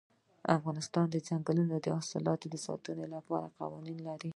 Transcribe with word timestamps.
افغانستان 0.57 1.05
د 1.09 1.15
دځنګل 1.23 1.57
حاصلات 1.97 2.41
د 2.49 2.55
ساتنې 2.65 3.05
لپاره 3.15 3.53
قوانین 3.59 3.97
لري. 4.07 4.29